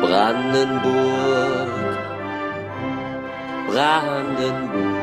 [0.00, 1.68] Brandenburg,
[3.68, 4.94] Brandenburg.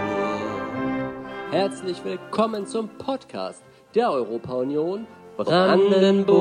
[1.51, 3.63] Herzlich willkommen zum Podcast
[3.93, 5.05] der Europa-Union
[5.37, 6.35] Brandenburg.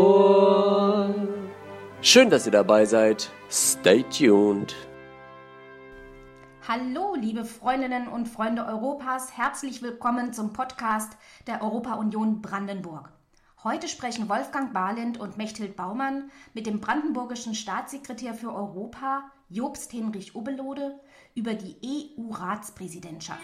[2.00, 3.30] Schön, dass ihr dabei seid.
[3.50, 4.74] Stay tuned.
[6.66, 13.15] Hallo, liebe Freundinnen und Freunde Europas, herzlich willkommen zum Podcast der Europa-Union Brandenburg.
[13.66, 20.36] Heute sprechen Wolfgang Barlind und Mechthild Baumann mit dem brandenburgischen Staatssekretär für Europa, Jobst Hinrich
[20.36, 21.00] Ubelode,
[21.34, 23.40] über die EU-Ratspräsidentschaft.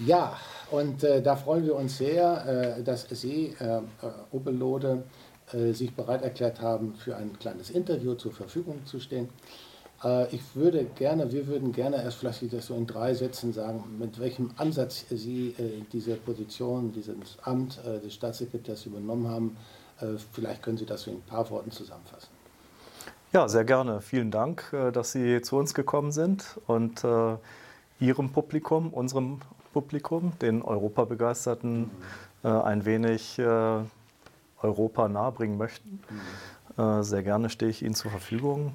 [0.00, 0.36] Ja,
[0.72, 3.82] und äh, da freuen wir uns sehr, äh, dass Sie, äh,
[4.32, 5.04] Ubelode,
[5.52, 9.28] äh, sich bereit erklärt haben, für ein kleines Interview zur Verfügung zu stehen.
[10.02, 13.84] Äh, ich würde gerne, wir würden gerne erst vielleicht das so in drei Sätzen sagen,
[13.98, 19.56] mit welchem Ansatz Sie äh, diese Position, dieses Amt äh, des Staatssekretärs übernommen haben.
[20.32, 22.30] Vielleicht können Sie das in ein paar Worten zusammenfassen.
[23.34, 24.00] Ja, sehr gerne.
[24.00, 27.04] Vielen Dank, dass Sie zu uns gekommen sind und
[28.00, 29.40] Ihrem Publikum, unserem
[29.74, 31.90] Publikum, den Europabegeisterten,
[32.42, 33.38] ein wenig
[34.62, 36.00] Europa nahebringen möchten.
[37.02, 38.72] Sehr gerne stehe ich Ihnen zur Verfügung.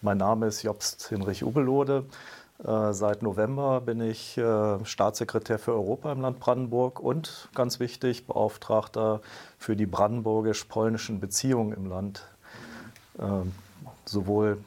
[0.00, 2.04] Mein Name ist Jobst Hinrich Ubelode.
[2.62, 8.24] Äh, seit November bin ich äh, Staatssekretär für Europa im Land Brandenburg und ganz wichtig
[8.28, 9.20] Beauftragter
[9.58, 12.22] für die brandenburgisch-polnischen Beziehungen im Land.
[13.18, 13.52] Ähm,
[14.04, 14.58] sowohl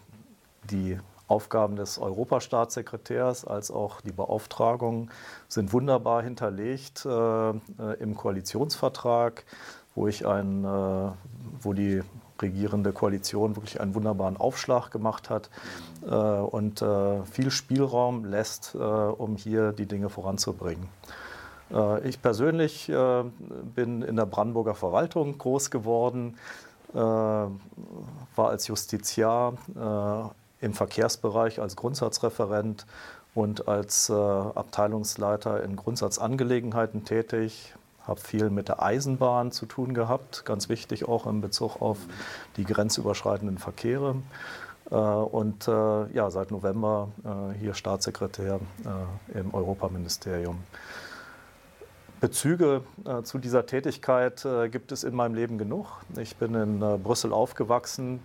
[0.70, 5.12] die Aufgaben des Europastaatssekretärs als auch die Beauftragung
[5.48, 7.50] sind wunderbar hinterlegt äh,
[8.00, 9.46] im Koalitionsvertrag,
[9.96, 10.66] wo ich ein,
[11.62, 12.02] wo die
[12.42, 15.50] regierende Koalition wirklich einen wunderbaren Aufschlag gemacht hat
[16.06, 20.88] äh, und äh, viel Spielraum lässt, äh, um hier die Dinge voranzubringen.
[21.74, 23.24] Äh, ich persönlich äh,
[23.76, 26.38] bin in der Brandenburger Verwaltung groß geworden,
[26.94, 27.50] äh, war
[28.38, 29.54] als Justiziar
[30.60, 32.86] im Verkehrsbereich als Grundsatzreferent
[33.34, 37.74] und als Abteilungsleiter in Grundsatzangelegenheiten tätig,
[38.08, 41.98] habe viel mit der Eisenbahn zu tun gehabt, ganz wichtig auch in Bezug auf
[42.58, 44.16] die grenzüberschreitenden Verkehre.
[44.92, 48.60] Äh, und äh, ja, seit November äh, hier Staatssekretär
[49.34, 50.60] im Europaministerium.
[52.20, 52.84] Bezüge
[53.24, 55.88] zu dieser Tätigkeit gibt es in meinem Leben genug.
[56.20, 58.20] Ich bin in Brüssel aufgewachsen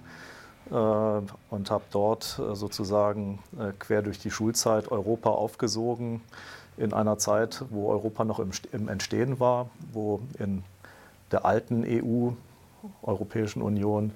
[0.69, 3.38] und habe dort sozusagen
[3.78, 6.20] quer durch die Schulzeit Europa aufgesogen
[6.76, 10.62] in einer Zeit, wo Europa noch im, im Entstehen war, wo in
[11.32, 12.31] der alten EU,
[13.03, 14.12] Europäischen Union,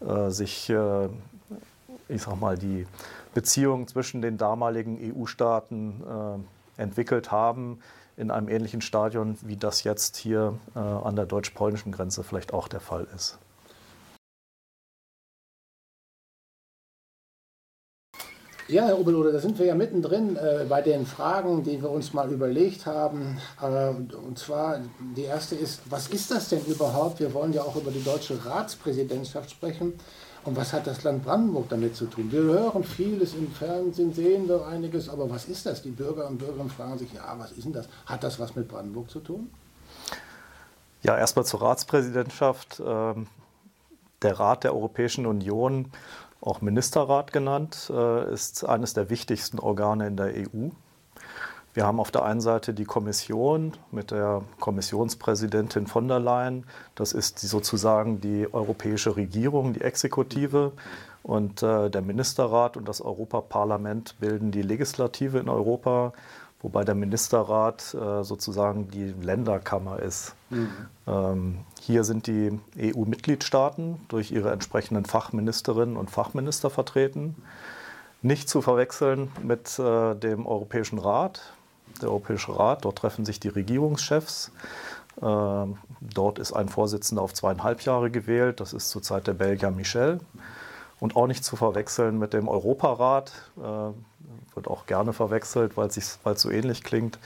[0.00, 1.08] äh, sich, äh,
[2.08, 2.86] ich sag mal, die
[3.34, 6.02] Beziehungen zwischen den damaligen EU-Staaten
[6.78, 7.80] äh, entwickelt haben,
[8.16, 12.68] in einem ähnlichen Stadion, wie das jetzt hier äh, an der deutsch-polnischen Grenze vielleicht auch
[12.68, 13.38] der Fall ist.
[18.70, 22.12] Ja, Herr Oberlode, da sind wir ja mittendrin äh, bei den Fragen, die wir uns
[22.12, 23.36] mal überlegt haben.
[23.60, 24.78] Äh, und zwar,
[25.16, 27.18] die erste ist, was ist das denn überhaupt?
[27.18, 29.94] Wir wollen ja auch über die deutsche Ratspräsidentschaft sprechen.
[30.44, 32.30] Und was hat das Land Brandenburg damit zu tun?
[32.30, 35.82] Wir hören vieles im Fernsehen, sehen wir einiges, aber was ist das?
[35.82, 37.88] Die Bürger und Bürgerinnen fragen sich, ja, was ist denn das?
[38.06, 39.50] Hat das was mit Brandenburg zu tun?
[41.02, 42.80] Ja, erstmal zur Ratspräsidentschaft.
[42.86, 43.26] Ähm,
[44.22, 45.90] der Rat der Europäischen Union
[46.40, 50.70] auch Ministerrat genannt, äh, ist eines der wichtigsten Organe in der EU.
[51.72, 56.64] Wir haben auf der einen Seite die Kommission mit der Kommissionspräsidentin von der Leyen.
[56.96, 60.72] Das ist sozusagen die europäische Regierung, die Exekutive.
[61.22, 66.12] Und äh, der Ministerrat und das Europaparlament bilden die Legislative in Europa
[66.62, 70.34] wobei der Ministerrat äh, sozusagen die Länderkammer ist.
[70.50, 70.68] Mhm.
[71.06, 77.36] Ähm, hier sind die EU-Mitgliedstaaten durch ihre entsprechenden Fachministerinnen und Fachminister vertreten.
[78.22, 81.54] Nicht zu verwechseln mit äh, dem Europäischen Rat.
[82.02, 84.52] Der Europäische Rat, dort treffen sich die Regierungschefs.
[85.20, 85.66] Äh,
[86.00, 88.60] dort ist ein Vorsitzender auf zweieinhalb Jahre gewählt.
[88.60, 90.20] Das ist zurzeit der Belgier Michel.
[90.98, 93.90] Und auch nicht zu verwechseln mit dem Europarat, äh,
[94.54, 97.18] wird auch gerne verwechselt, weil es so ähnlich klingt.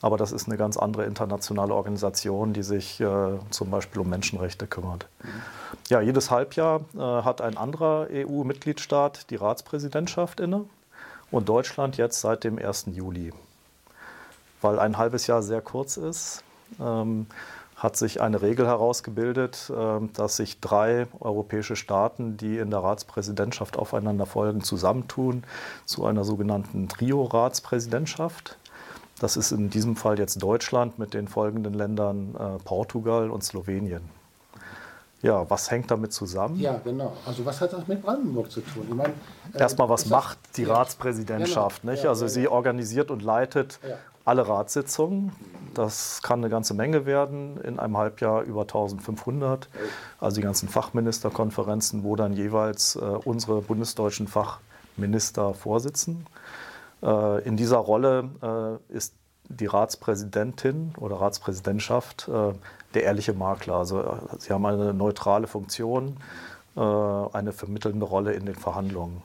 [0.00, 4.66] Aber das ist eine ganz andere internationale Organisation, die sich äh, zum Beispiel um Menschenrechte
[4.66, 5.06] kümmert.
[5.88, 10.64] Ja, jedes Halbjahr äh, hat ein anderer EU-Mitgliedstaat die Ratspräsidentschaft inne
[11.30, 12.86] und Deutschland jetzt seit dem 1.
[12.92, 13.32] Juli.
[14.60, 16.42] Weil ein halbes Jahr sehr kurz ist,
[16.80, 17.26] ähm,
[17.82, 23.76] hat sich eine Regel herausgebildet, ähm, dass sich drei europäische Staaten, die in der Ratspräsidentschaft
[23.76, 25.42] aufeinander folgen, zusammentun
[25.84, 28.56] zu einer sogenannten Trio-Ratspräsidentschaft.
[29.18, 34.02] Das ist in diesem Fall jetzt Deutschland mit den folgenden Ländern äh, Portugal und Slowenien.
[35.22, 36.58] Ja, was hängt damit zusammen?
[36.58, 37.16] Ja, genau.
[37.24, 38.86] Also was hat das mit Brandenburg zu tun?
[38.88, 39.12] Ich meine,
[39.54, 41.82] äh, Erstmal, was macht die Ratspräsidentschaft?
[41.82, 41.92] genau.
[41.92, 42.04] Nicht?
[42.04, 42.50] Ja, Also ja, sie ja.
[42.50, 43.78] organisiert und leitet.
[44.24, 45.32] Alle Ratssitzungen.
[45.74, 49.68] Das kann eine ganze Menge werden, in einem Halbjahr über 1500.
[50.20, 56.26] Also die ganzen Fachministerkonferenzen, wo dann jeweils äh, unsere bundesdeutschen Fachminister vorsitzen.
[57.02, 59.14] Äh, in dieser Rolle äh, ist
[59.48, 62.52] die Ratspräsidentin oder Ratspräsidentschaft äh,
[62.94, 63.74] der ehrliche Makler.
[63.74, 66.16] Also äh, sie haben eine neutrale Funktion,
[66.76, 69.22] äh, eine vermittelnde Rolle in den Verhandlungen.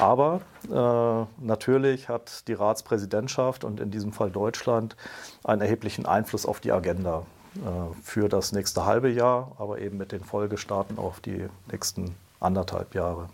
[0.00, 0.40] Aber
[0.70, 4.96] äh, natürlich hat die Ratspräsidentschaft und in diesem Fall Deutschland
[5.42, 7.22] einen erheblichen Einfluss auf die Agenda
[7.56, 12.94] äh, für das nächste halbe Jahr, aber eben mit den Folgestaaten auf die nächsten anderthalb
[12.94, 13.30] Jahre.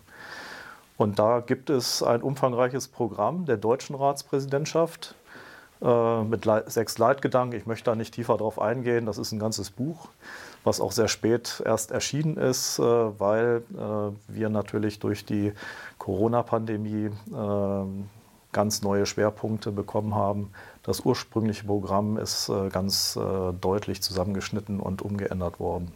[0.95, 5.15] Und da gibt es ein umfangreiches Programm der deutschen Ratspräsidentschaft
[5.83, 7.57] mit lei- sechs Leitgedanken.
[7.57, 9.05] Ich möchte da nicht tiefer drauf eingehen.
[9.05, 10.07] Das ist ein ganzes Buch,
[10.63, 15.51] was auch sehr spät erst erschienen ist, äh, weil äh, wir natürlich durch die
[15.97, 17.85] Corona-Pandemie äh,
[18.53, 20.51] ganz neue Schwerpunkte bekommen haben.
[20.83, 25.91] Das ursprüngliche Programm ist äh, ganz äh, deutlich zusammengeschnitten und umgeändert worden.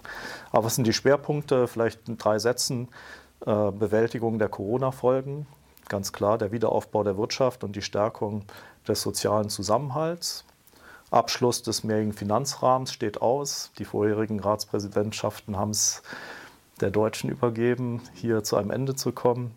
[0.51, 1.68] Aber was sind die Schwerpunkte?
[1.68, 2.88] Vielleicht in drei Sätzen.
[3.45, 5.45] Äh, Bewältigung der Corona-Folgen,
[5.88, 8.44] ganz klar, der Wiederaufbau der Wirtschaft und die Stärkung
[8.88, 10.44] des sozialen Zusammenhalts.
[11.10, 13.72] Abschluss des mehrjährigen Finanzrahmens steht aus.
[13.78, 16.01] Die vorherigen Ratspräsidentschaften haben es
[16.81, 19.56] der Deutschen übergeben, hier zu einem Ende zu kommen.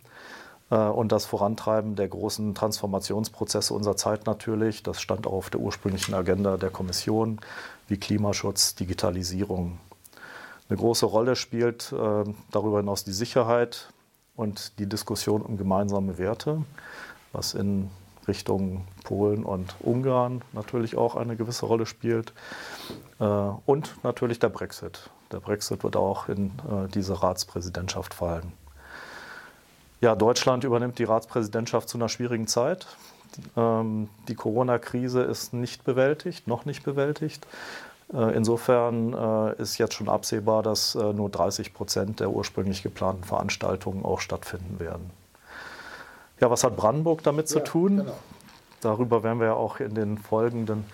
[0.70, 5.60] Äh, Und das Vorantreiben der großen Transformationsprozesse unserer Zeit natürlich, das stand auch auf der
[5.60, 7.40] ursprünglichen Agenda der Kommission,
[7.88, 9.78] wie Klimaschutz, Digitalisierung.
[10.68, 13.92] Eine große Rolle spielt äh, darüber hinaus die Sicherheit
[14.36, 16.62] und die Diskussion um gemeinsame Werte,
[17.32, 17.90] was in
[18.28, 22.32] Richtung Polen und Ungarn natürlich auch eine gewisse Rolle spielt.
[23.18, 25.10] Äh, und natürlich der Brexit.
[25.32, 28.52] Der Brexit wird auch in äh, diese Ratspräsidentschaft fallen.
[30.00, 32.86] Ja, Deutschland übernimmt die Ratspräsidentschaft zu einer schwierigen Zeit.
[33.56, 37.48] Ähm, die Corona-Krise ist nicht bewältigt, noch nicht bewältigt.
[38.14, 39.12] Äh, Insofern
[39.58, 45.10] ist jetzt schon absehbar, dass nur 30 Prozent der ursprünglich geplanten Veranstaltungen auch stattfinden werden.
[46.40, 47.96] Ja, was hat Brandenburg damit zu Ja, tun?
[47.98, 48.16] genau.
[48.80, 50.84] Darüber werden wir ja auch in den folgenden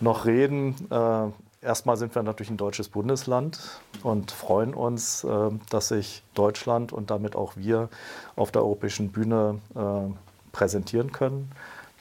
[0.00, 0.74] noch reden.
[0.90, 3.60] Äh, erstmal sind wir natürlich ein deutsches Bundesland
[4.02, 7.88] und freuen uns, äh, dass sich Deutschland und damit auch wir
[8.36, 10.12] auf der europäischen Bühne äh,
[10.52, 11.50] präsentieren können.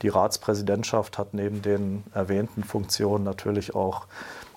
[0.02, 4.08] Die Ratspräsidentschaft hat neben den erwähnten Funktionen natürlich auch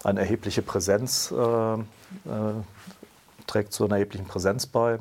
[0.02, 1.78] eine erhebliche Präsenz, äh, äh,
[3.46, 4.98] trägt zu einer erheblichen Präsenz bei.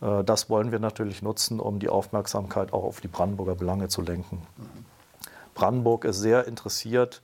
[0.00, 4.02] Äh, Das wollen wir natürlich nutzen, um die Aufmerksamkeit auch auf die Brandenburger Belange zu
[4.02, 4.42] lenken.
[5.60, 7.20] Brandenburg ist sehr interessiert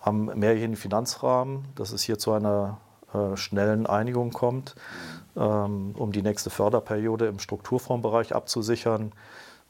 [0.00, 2.78] am mehrjährigen Finanzrahmen, dass es hier zu einer
[3.12, 4.76] äh, schnellen Einigung kommt,
[5.36, 9.10] ähm, um die nächste Förderperiode im Strukturfondsbereich abzusichern.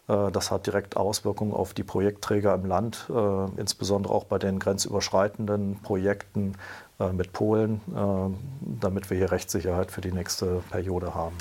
[0.09, 4.59] Äh, das hat direkt Auswirkungen auf die Projektträger im Land, äh, insbesondere auch bei den
[4.59, 6.57] grenzüberschreitenden Projekten
[7.01, 11.37] äh, mit Polen, äh, damit wir hier Rechtssicherheit für die nächste Periode haben.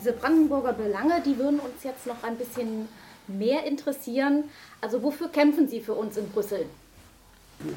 [0.00, 2.88] Diese Brandenburger Belange, die würden uns jetzt noch ein bisschen
[3.28, 4.44] mehr interessieren.
[4.80, 6.66] Also wofür kämpfen Sie für uns in Brüssel?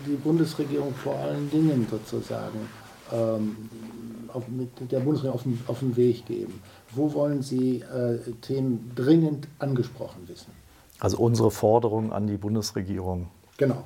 [0.05, 2.69] die Bundesregierung vor allen Dingen sozusagen
[3.11, 3.69] ähm,
[4.31, 6.61] auf, mit der Bundesregierung auf den, auf den Weg geben?
[6.91, 10.51] Wo wollen Sie äh, Themen dringend angesprochen wissen?
[10.99, 13.27] Also unsere Forderung an die Bundesregierung.
[13.57, 13.83] Genau.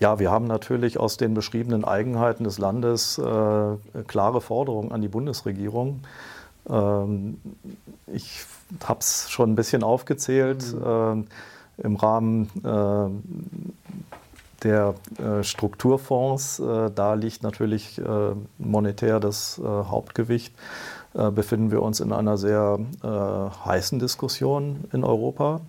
[0.00, 3.22] Ja, wir haben natürlich aus den beschriebenen Eigenheiten des Landes äh,
[4.08, 6.00] klare Forderungen an die Bundesregierung.
[6.68, 7.40] Ähm,
[8.06, 8.44] ich
[8.84, 10.64] habe es schon ein bisschen aufgezählt.
[10.84, 11.26] Ähm,
[11.78, 20.54] Im Rahmen äh, der äh, Strukturfonds, äh, da liegt natürlich äh, monetär das äh, Hauptgewicht,
[21.14, 25.60] äh, befinden wir uns in einer sehr äh, heißen Diskussion in Europa,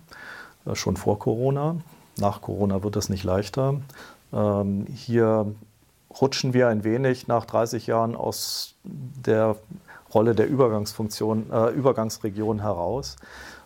[0.66, 1.76] äh, schon vor Corona.
[2.18, 3.80] Nach Corona wird es nicht leichter.
[4.32, 5.46] Ähm, hier
[6.20, 9.56] rutschen wir ein wenig nach 30 Jahren aus der
[10.14, 13.16] Rolle der Übergangsfunktion, äh, Übergangsregion heraus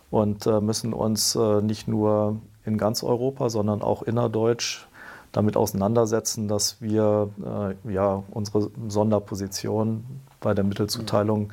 [0.09, 4.87] und äh, müssen uns äh, nicht nur in ganz Europa, sondern auch innerdeutsch
[5.31, 7.29] damit auseinandersetzen, dass wir
[7.85, 10.03] äh, ja, unsere Sonderposition
[10.39, 11.51] bei der Mittelzuteilung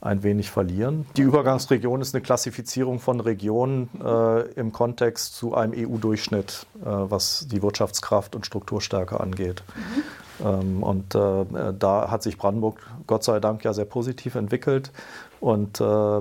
[0.00, 1.06] ein wenig verlieren.
[1.16, 7.46] Die Übergangsregion ist eine Klassifizierung von Regionen äh, im Kontext zu einem EU-Durchschnitt, äh, was
[7.48, 9.62] die Wirtschaftskraft und Strukturstärke angeht.
[9.76, 10.02] Ähm,
[10.38, 11.44] und äh,
[11.78, 14.90] da hat sich Brandenburg Gott sei Dank ja sehr positiv entwickelt
[15.40, 16.20] und äh,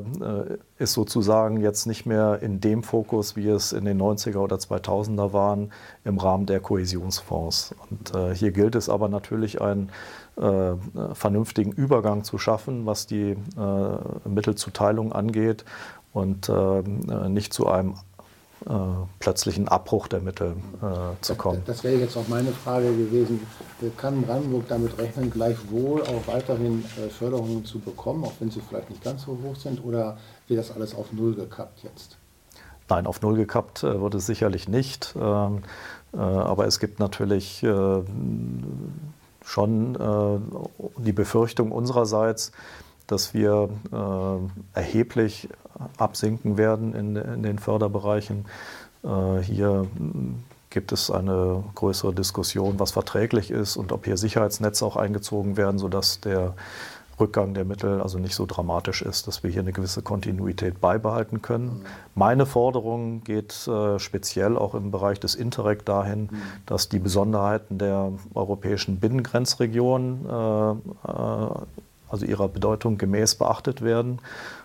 [0.80, 5.32] ist sozusagen jetzt nicht mehr in dem Fokus, wie es in den 90er oder 2000er
[5.32, 5.72] waren,
[6.04, 7.76] im Rahmen der Kohäsionsfonds.
[7.90, 9.92] Und äh, hier gilt es aber natürlich, einen
[10.38, 10.74] äh,
[11.14, 15.66] vernünftigen Übergang zu schaffen, was die äh, Mittelzuteilung angeht
[16.14, 16.82] und äh,
[17.30, 17.96] nicht zu einem
[18.68, 18.74] äh,
[19.20, 21.64] plötzlichen Abbruch der Mittel äh, zu kommen.
[21.66, 23.40] Das, das wäre jetzt auch meine Frage gewesen.
[23.98, 28.90] Kann Brandenburg damit rechnen, gleichwohl auch weiterhin äh, Förderungen zu bekommen, auch wenn sie vielleicht
[28.92, 32.18] nicht ganz so hoch sind, oder wird das alles auf Null gekappt jetzt?
[32.88, 35.16] Nein, auf Null gekappt äh, wird es sicherlich nicht.
[35.20, 35.64] Ähm,
[36.14, 38.02] äh, aber es gibt natürlich äh,
[39.44, 39.98] schon
[40.98, 42.52] die Befürchtung unsererseits,
[43.12, 45.50] dass wir äh, erheblich
[45.98, 48.46] absinken werden in, in den Förderbereichen.
[49.04, 49.88] Äh, hier
[50.70, 55.78] gibt es eine größere Diskussion, was verträglich ist und ob hier Sicherheitsnetze auch eingezogen werden,
[55.80, 56.54] sodass der
[57.20, 61.42] Rückgang der Mittel also nicht so dramatisch ist, dass wir hier eine gewisse Kontinuität beibehalten
[61.42, 61.86] können.
[62.16, 66.30] Meine Forderung geht äh, speziell auch im Bereich des Interreg dahin,
[66.66, 71.50] dass die Besonderheiten der europäischen Binnengrenzregion äh, äh,
[72.12, 74.20] also ihrer Bedeutung gemäß beachtet werden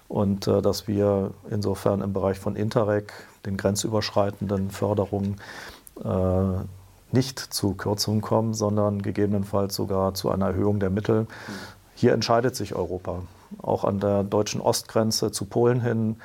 [0.08, 3.12] und äh, dass wir insofern im Bereich von Interreg,
[3.44, 5.36] den grenzüberschreitenden Förderungen,
[6.04, 6.64] äh,
[7.12, 11.26] nicht zu Kürzungen kommen, sondern gegebenenfalls sogar zu einer Erhöhung der Mittel.
[11.94, 13.22] Hier entscheidet sich Europa.
[13.62, 16.16] Auch an der deutschen Ostgrenze zu Polen hin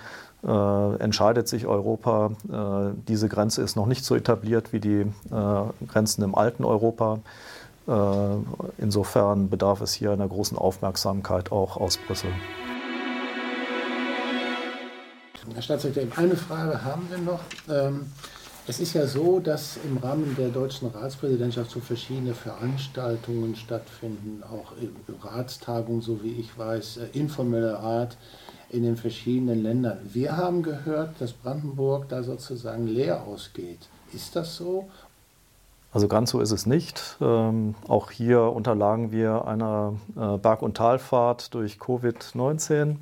[0.43, 2.31] äh, entscheidet sich Europa.
[2.51, 7.19] Äh, diese Grenze ist noch nicht so etabliert wie die äh, Grenzen im alten Europa.
[7.87, 7.91] Äh,
[8.77, 12.29] insofern bedarf es hier einer großen Aufmerksamkeit auch aus Brüssel.
[15.53, 17.41] Herr Staatssekretär, eine Frage haben wir noch.
[17.69, 18.11] Ähm,
[18.67, 24.73] es ist ja so, dass im Rahmen der deutschen Ratspräsidentschaft so verschiedene Veranstaltungen stattfinden, auch
[25.23, 28.17] Ratstagungen, so wie ich weiß, äh, informelle Art
[28.69, 29.97] in den verschiedenen Ländern.
[30.03, 33.89] Wir haben gehört, dass Brandenburg da sozusagen leer ausgeht.
[34.13, 34.89] Ist das so?
[35.91, 37.17] Also ganz so ist es nicht.
[37.21, 42.95] Ähm, auch hier unterlagen wir einer äh, Berg- und Talfahrt durch Covid-19.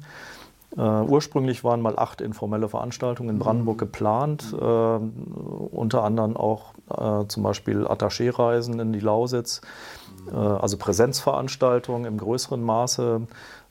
[0.78, 3.80] Äh, ursprünglich waren mal acht informelle Veranstaltungen in Brandenburg mhm.
[3.80, 9.62] geplant, äh, unter anderem auch äh, zum Beispiel Attaché-Reisen in die Lausitz,
[10.32, 13.22] äh, also Präsenzveranstaltungen im größeren Maße.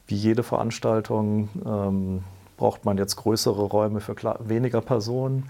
[0.06, 2.24] Wie jede Veranstaltung ähm,
[2.58, 5.48] braucht man jetzt größere Räume für weniger Personen.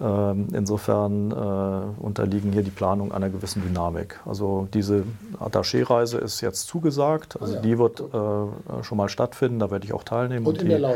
[0.00, 4.18] Ähm, insofern äh, unterliegen hier die Planung einer gewissen Dynamik.
[4.24, 5.02] Also diese
[5.38, 7.62] Attaché-Reise ist jetzt zugesagt, also oh ja.
[7.62, 10.86] die wird äh, schon mal stattfinden, da werde ich auch teilnehmen und, und die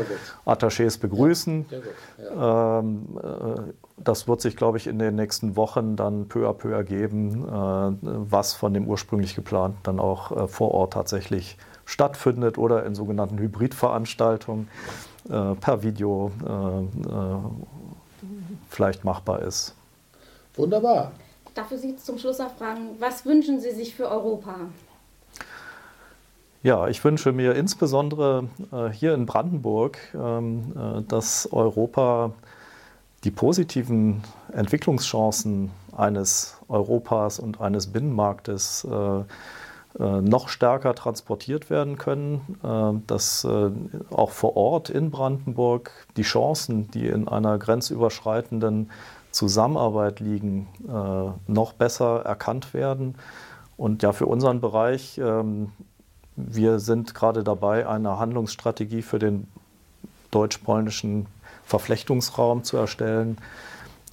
[0.45, 1.65] Attachés begrüßen.
[1.69, 1.77] Ja,
[2.23, 2.79] ja.
[2.79, 3.61] Ähm, äh,
[3.97, 7.45] das wird sich, glaube ich, in den nächsten Wochen dann peu à peu ergeben,
[8.01, 14.67] was von dem ursprünglich geplanten dann auch vor Ort tatsächlich stattfindet oder in sogenannten Hybridveranstaltungen
[15.29, 16.31] äh, per Video
[18.69, 19.75] vielleicht machbar ist.
[20.55, 21.11] Wunderbar.
[21.47, 24.55] Ich Sie zum Schluss auch fragen, was wünschen Sie sich für Europa?
[26.63, 32.31] Ja, ich wünsche mir insbesondere äh, hier in Brandenburg, ähm, äh, dass Europa
[33.23, 39.23] die positiven Entwicklungschancen eines Europas und eines Binnenmarktes äh, äh,
[39.99, 43.71] noch stärker transportiert werden können, äh, dass äh,
[44.11, 48.91] auch vor Ort in Brandenburg die Chancen, die in einer grenzüberschreitenden
[49.31, 50.69] Zusammenarbeit liegen,
[51.45, 53.15] noch besser erkannt werden.
[53.75, 55.73] Und ja, für unseren Bereich, ähm,
[56.37, 59.47] wir sind gerade dabei, eine Handlungsstrategie für den
[60.31, 61.25] deutsch-polnischen
[61.65, 63.37] Verflechtungsraum zu erstellen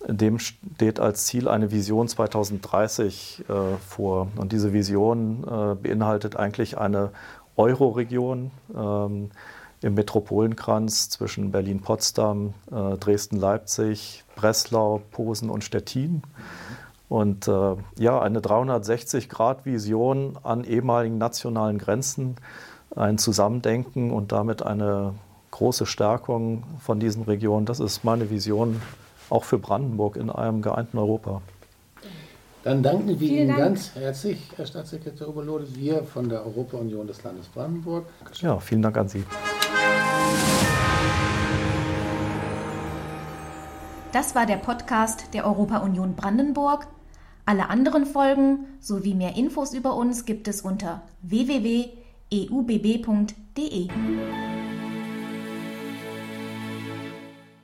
[0.07, 4.29] dem steht als Ziel eine Vision 2030 äh, vor.
[4.37, 7.11] Und diese Vision äh, beinhaltet eigentlich eine
[7.57, 9.31] Euro-Region ähm,
[9.83, 16.23] im Metropolenkranz zwischen Berlin-Potsdam, äh, Dresden-Leipzig, Breslau, Posen und Stettin.
[17.09, 22.37] Und äh, ja, eine 360-Grad-Vision an ehemaligen nationalen Grenzen,
[22.97, 25.15] ein Zusammendenken und damit eine
[25.51, 27.67] große Stärkung von diesen Regionen.
[27.67, 28.81] Das ist meine Vision
[29.33, 31.43] auch für Brandenburg in einem geeinten Europa.
[32.63, 33.61] Dann danken wir Vielen Ihnen Dank.
[33.61, 38.05] ganz herzlich, Herr Staatssekretär Oberlode, wir von der Europa-Union des Landes Brandenburg.
[38.21, 38.49] Dankeschön.
[38.49, 39.25] Ja, vielen Dank an Sie.
[44.13, 46.87] Das war der Podcast der Europa-Union Brandenburg.
[47.47, 51.89] Alle anderen Folgen sowie mehr Infos über uns gibt es unter www.eubb.de.